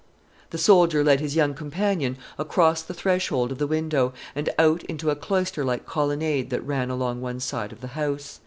The 0.49 0.57
soldier 0.57 1.03
led 1.03 1.19
his 1.19 1.35
young 1.35 1.53
companion 1.53 2.17
across 2.39 2.81
the 2.81 2.95
threshold 2.95 3.51
of 3.51 3.59
the 3.59 3.67
window, 3.67 4.13
and 4.33 4.49
out 4.57 4.81
into 4.85 5.11
a 5.11 5.15
cloister 5.15 5.63
like 5.63 5.85
colonnade 5.85 6.49
that 6.49 6.65
ran 6.65 6.89
along 6.89 7.21
one 7.21 7.39
side 7.39 7.71
of 7.71 7.81
the 7.81 7.89
house. 7.93 8.39